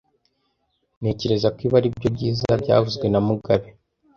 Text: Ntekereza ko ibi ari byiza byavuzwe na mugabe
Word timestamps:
Ntekereza 0.99 1.47
ko 1.55 1.59
ibi 1.65 1.75
ari 1.79 1.89
byiza 2.13 2.49
byavuzwe 2.63 3.05
na 3.09 3.19
mugabe 3.27 3.67